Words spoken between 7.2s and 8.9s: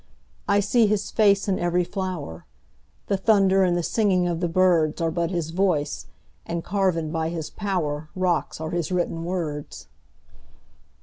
his powerRocks are